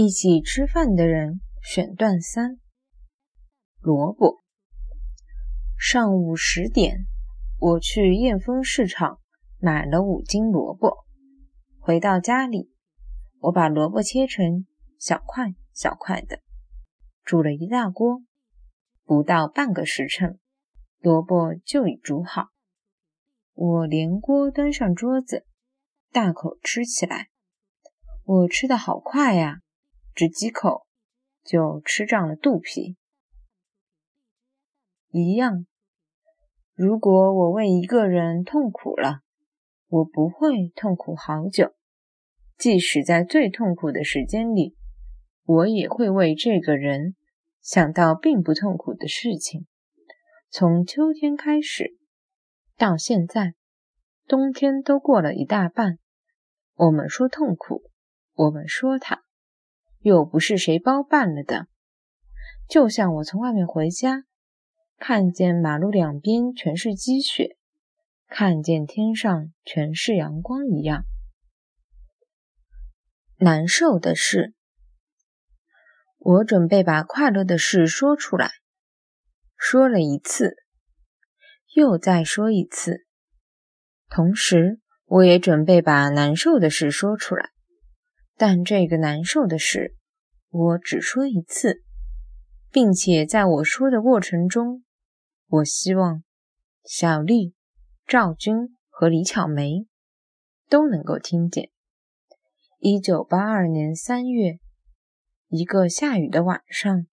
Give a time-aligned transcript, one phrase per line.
[0.00, 2.60] 一起吃饭的人选段三。
[3.80, 4.44] 萝卜。
[5.76, 7.06] 上午十点，
[7.58, 9.18] 我去燕丰市场
[9.58, 10.98] 买了五斤萝卜。
[11.80, 12.70] 回到家里，
[13.40, 14.66] 我把萝卜切成
[15.00, 16.42] 小块小块的，
[17.24, 18.22] 煮了一大锅。
[19.04, 20.38] 不到半个时辰，
[21.00, 22.50] 萝卜就已煮好。
[23.52, 25.44] 我连锅端上桌子，
[26.12, 27.30] 大口吃起来。
[28.22, 29.58] 我吃的好快呀！
[30.18, 30.84] 只几口
[31.44, 32.96] 就吃胀了肚皮。
[35.10, 35.64] 一样，
[36.74, 39.20] 如果我为一个人痛苦了，
[39.86, 41.72] 我不会痛苦好久。
[42.56, 44.76] 即使在最痛苦的时间里，
[45.44, 47.14] 我也会为这个人
[47.62, 49.68] 想到并不痛苦的事情。
[50.50, 51.96] 从秋天开始
[52.76, 53.54] 到现在，
[54.26, 56.00] 冬天都过了一大半。
[56.74, 57.84] 我们说痛苦，
[58.34, 59.27] 我们说它。
[60.00, 61.66] 又不是谁包办了的，
[62.68, 64.24] 就像我从外面回家，
[64.96, 67.56] 看见马路两边全是积雪，
[68.28, 71.04] 看见天上全是阳光一样。
[73.38, 74.54] 难受的事，
[76.18, 78.50] 我准备把快乐的事说出来，
[79.56, 80.56] 说了一次，
[81.74, 83.06] 又再说一次，
[84.08, 87.50] 同时我也准备把难受的事说出来。
[88.40, 89.96] 但这个难受的事，
[90.48, 91.82] 我只说一次，
[92.70, 94.84] 并且在我说的过程中，
[95.48, 96.22] 我希望
[96.84, 97.52] 小丽、
[98.06, 99.88] 赵军和李巧梅
[100.68, 101.70] 都能够听见。
[102.78, 104.60] 一九八二年三月，
[105.48, 107.08] 一个下雨的晚上，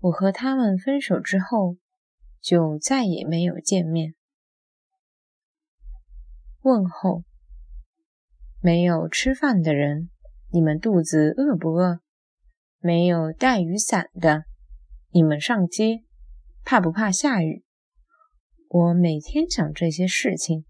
[0.00, 1.76] 我和他们分手之后，
[2.40, 4.16] 就再也没有见面。
[6.62, 7.22] 问候，
[8.60, 10.10] 没有吃饭的人。
[10.50, 12.00] 你们肚子饿不饿？
[12.80, 14.44] 没有带雨伞的，
[15.10, 16.04] 你们上街
[16.64, 17.64] 怕不怕下雨？
[18.68, 20.64] 我每天想这些事情，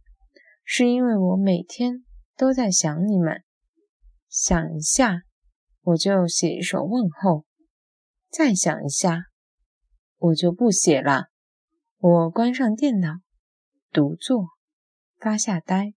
[0.65, 2.05] 是因为我每天
[2.37, 3.43] 都在想你们。
[4.28, 5.22] 想一下，
[5.83, 7.44] 我就写一首问候；
[8.31, 9.27] 再想一下，
[10.17, 11.27] 我就不写了。
[11.99, 13.21] 我关上电脑，
[13.93, 14.49] 独坐，
[15.19, 15.94] 发下呆。